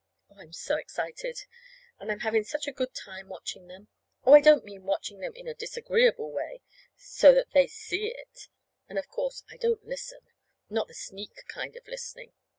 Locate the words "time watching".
2.95-3.67